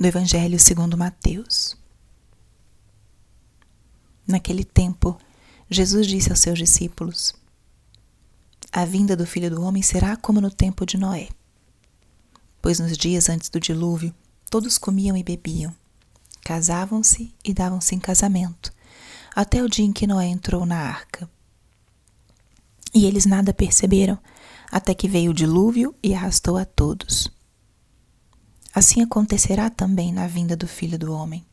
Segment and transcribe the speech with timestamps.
[0.00, 1.76] do Evangelho segundo Mateus.
[4.26, 5.20] Naquele tempo,
[5.68, 7.34] Jesus disse aos seus discípulos:
[8.72, 11.28] A vinda do Filho do Homem será como no tempo de Noé.
[12.62, 14.14] Pois nos dias antes do dilúvio,
[14.48, 15.76] todos comiam e bebiam,
[16.42, 18.72] casavam-se e davam-se em casamento,
[19.36, 21.28] até o dia em que Noé entrou na arca.
[22.94, 24.18] E eles nada perceberam,
[24.72, 27.30] até que veio o dilúvio e arrastou a todos.
[28.74, 31.44] Assim acontecerá também na vinda do Filho do Homem.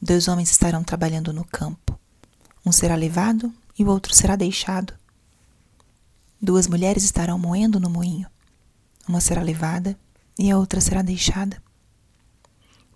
[0.00, 1.98] Dois homens estarão trabalhando no campo.
[2.64, 4.92] Um será levado e o outro será deixado.
[6.40, 8.28] Duas mulheres estarão moendo no moinho.
[9.08, 9.98] Uma será levada
[10.38, 11.62] e a outra será deixada.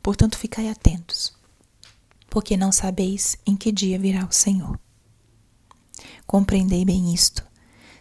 [0.02, 1.34] Portanto, ficai atentos,
[2.28, 4.78] porque não sabeis em que dia virá o Senhor.
[6.26, 7.42] Compreendei bem isto.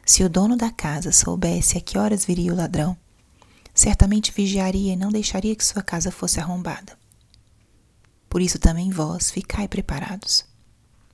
[0.06, 2.98] Se o dono da casa soubesse a que horas viria o ladrão,
[3.78, 6.98] certamente vigiaria e não deixaria que sua casa fosse arrombada.
[8.28, 10.44] Por isso também vós ficai preparados,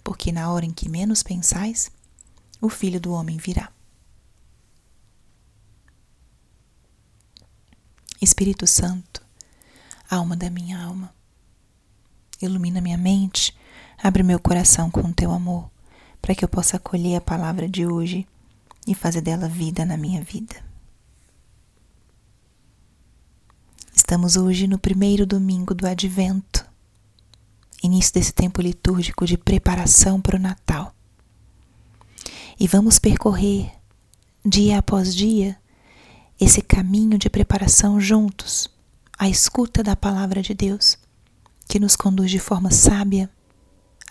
[0.01, 1.91] porque na hora em que menos pensais,
[2.61, 3.69] o Filho do Homem virá.
[8.21, 9.21] Espírito Santo,
[10.09, 11.13] alma da minha alma,
[12.41, 13.53] ilumina minha mente,
[14.01, 15.69] abre meu coração com teu amor,
[16.21, 18.25] para que eu possa acolher a palavra de hoje
[18.87, 20.62] e fazer dela vida na minha vida.
[24.05, 26.65] Estamos hoje no primeiro domingo do Advento,
[27.81, 30.93] início desse tempo litúrgico de preparação para o Natal.
[32.59, 33.71] E vamos percorrer,
[34.45, 35.57] dia após dia,
[36.37, 38.69] esse caminho de preparação juntos,
[39.17, 40.97] à escuta da palavra de Deus,
[41.65, 43.29] que nos conduz de forma sábia,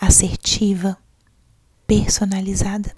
[0.00, 0.96] assertiva,
[1.86, 2.96] personalizada,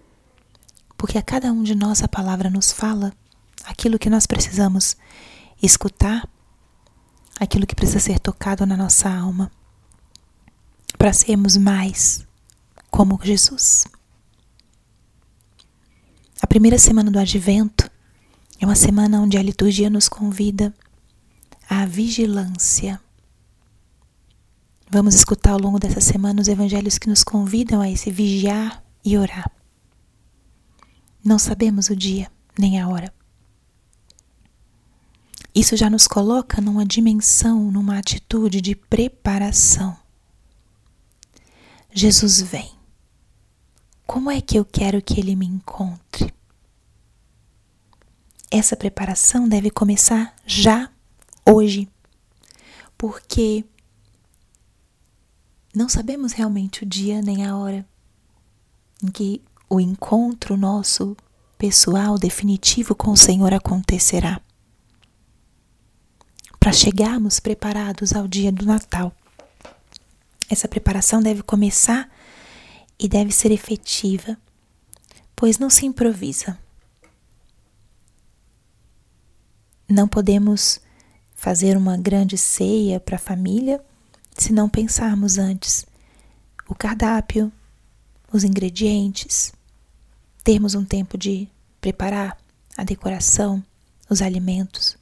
[0.97, 3.13] porque a cada um de nós a palavra nos fala
[3.65, 4.97] aquilo que nós precisamos
[5.61, 6.33] escutar
[7.39, 9.51] aquilo que precisa ser tocado na nossa alma,
[10.97, 12.27] para sermos mais
[12.91, 13.87] como Jesus.
[16.41, 17.91] A primeira semana do Advento
[18.61, 20.73] é uma semana onde a liturgia nos convida
[21.69, 23.01] à vigilância.
[24.91, 29.19] Vamos escutar ao longo dessa semana os evangelhos que nos convidam a esse vigiar e
[29.19, 29.51] orar.
[31.25, 33.13] Não sabemos o dia nem a hora.
[35.55, 39.97] Isso já nos coloca numa dimensão, numa atitude de preparação.
[41.93, 42.73] Jesus vem.
[44.05, 46.35] Como é que eu quero que ele me encontre?
[48.51, 50.91] Essa preparação deve começar já
[51.49, 51.89] hoje,
[52.99, 53.65] porque
[55.73, 57.87] não sabemos realmente o dia nem a hora
[59.03, 61.17] em que o encontro nosso
[61.57, 64.41] pessoal definitivo com o Senhor acontecerá
[66.75, 69.15] chegarmos preparados ao dia do Natal.
[70.51, 72.11] Essa preparação deve começar
[72.99, 74.37] e deve ser efetiva,
[75.35, 76.59] pois não se improvisa.
[79.89, 80.81] Não podemos
[81.35, 83.85] fazer uma grande ceia para a família
[84.37, 85.87] se não pensarmos antes
[86.67, 87.53] o cardápio,
[88.33, 89.53] os ingredientes,
[90.43, 91.49] termos um tempo de
[91.81, 92.39] preparar
[92.77, 93.63] a decoração,
[94.09, 94.97] os alimentos.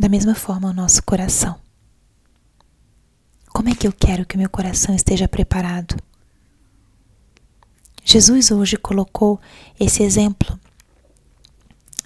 [0.00, 1.60] Da mesma forma, o nosso coração.
[3.50, 5.94] Como é que eu quero que o meu coração esteja preparado?
[8.02, 9.38] Jesus hoje colocou
[9.78, 10.58] esse exemplo.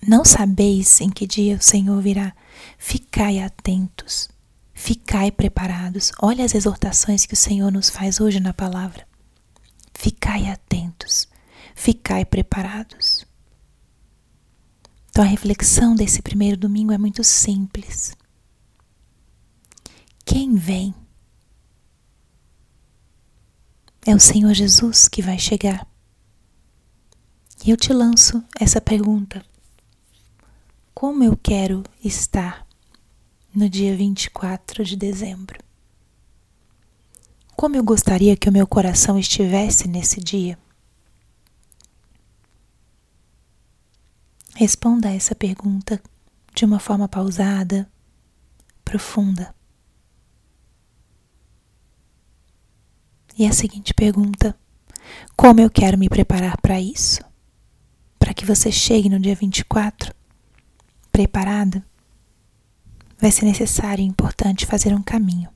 [0.04, 2.34] Não sabeis em que dia o Senhor virá.
[2.76, 4.28] Ficai atentos,
[4.72, 6.10] ficai preparados.
[6.20, 9.06] Olha as exortações que o Senhor nos faz hoje na palavra.
[9.94, 11.28] Ficai atentos,
[11.76, 13.13] ficai preparados.
[15.14, 18.16] Então a reflexão desse primeiro domingo é muito simples.
[20.24, 20.92] Quem vem?
[24.04, 25.86] É o Senhor Jesus que vai chegar.
[27.64, 29.46] E eu te lanço essa pergunta:
[30.92, 32.66] Como eu quero estar
[33.54, 35.60] no dia 24 de dezembro?
[37.54, 40.58] Como eu gostaria que o meu coração estivesse nesse dia?
[44.56, 46.00] Responda a essa pergunta
[46.54, 47.90] de uma forma pausada,
[48.84, 49.52] profunda.
[53.36, 54.56] E a seguinte pergunta:
[55.36, 57.20] Como eu quero me preparar para isso?
[58.16, 60.14] Para que você chegue no dia 24
[61.10, 61.82] preparado?
[63.18, 65.48] Vai ser necessário e importante fazer um caminho.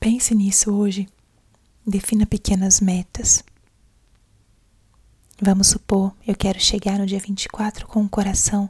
[0.00, 1.06] Pense nisso hoje.
[1.86, 3.44] Defina pequenas metas.
[5.46, 8.66] Vamos supor, eu quero chegar no dia 24 com o coração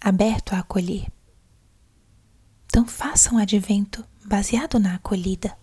[0.00, 1.08] aberto a acolher.
[2.66, 5.58] Então faça um advento baseado na acolhida.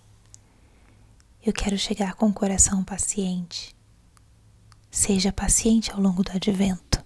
[1.41, 3.73] Eu quero chegar com o coração paciente.
[4.91, 7.01] Seja paciente ao longo do advento.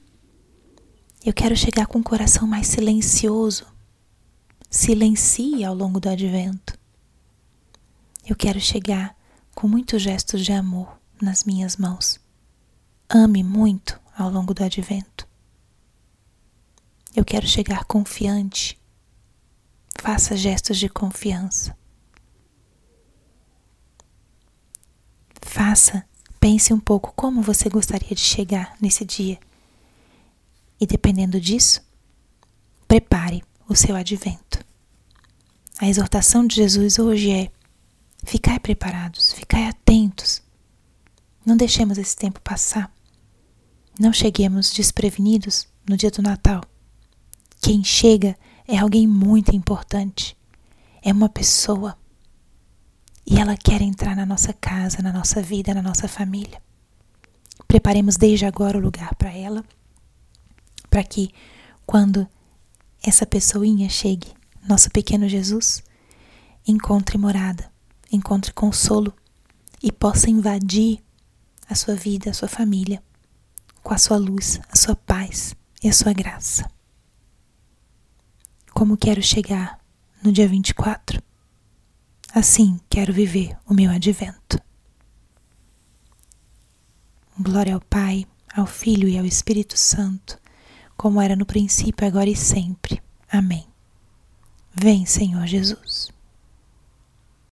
[1.24, 3.68] Eu quero chegar com o coração mais silencioso.
[4.68, 6.76] Silencie ao longo do advento.
[8.26, 9.16] Eu quero chegar
[9.56, 12.20] com muitos gestos de amor nas minhas mãos.
[13.10, 15.26] Ame muito ao longo do advento.
[17.16, 18.78] Eu quero chegar confiante.
[20.02, 21.76] Faça gestos de confiança.
[25.42, 26.06] Faça,
[26.40, 29.40] pense um pouco como você gostaria de chegar nesse dia.
[30.78, 31.82] E dependendo disso,
[32.86, 34.64] prepare o seu advento.
[35.80, 37.52] A exortação de Jesus hoje é:
[38.26, 40.42] ficai preparados, ficai atentos.
[41.46, 42.92] Não deixemos esse tempo passar.
[44.00, 46.64] Não cheguemos desprevenidos no dia do Natal.
[47.62, 48.36] Quem chega
[48.68, 50.36] é alguém muito importante.
[51.02, 51.96] É uma pessoa.
[53.26, 56.60] E ela quer entrar na nossa casa, na nossa vida, na nossa família.
[57.68, 59.64] Preparemos desde agora o lugar para ela,
[60.90, 61.30] para que
[61.86, 62.28] quando
[63.02, 64.34] essa pessoinha chegue,
[64.68, 65.84] nosso pequeno Jesus,
[66.68, 67.72] encontre morada,
[68.12, 69.14] encontre consolo
[69.82, 71.00] e possa invadir
[71.70, 73.04] a sua vida, a sua família,
[73.84, 76.70] com a sua luz, a sua paz e a sua graça
[78.76, 79.80] como quero chegar
[80.22, 81.24] no dia 24.
[82.34, 84.62] Assim quero viver o meu advento.
[87.40, 90.38] Glória ao Pai, ao Filho e ao Espírito Santo,
[90.98, 93.02] como era no princípio, agora e sempre.
[93.32, 93.66] Amém.
[94.74, 96.15] Vem, Senhor Jesus.